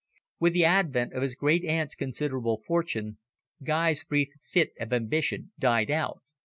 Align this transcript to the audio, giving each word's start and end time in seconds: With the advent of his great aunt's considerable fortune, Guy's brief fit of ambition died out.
With 0.39 0.53
the 0.53 0.65
advent 0.65 1.13
of 1.13 1.21
his 1.21 1.35
great 1.35 1.63
aunt's 1.63 1.93
considerable 1.93 2.63
fortune, 2.65 3.19
Guy's 3.63 4.03
brief 4.03 4.29
fit 4.41 4.71
of 4.79 4.91
ambition 4.91 5.51
died 5.59 5.91
out. 5.91 6.23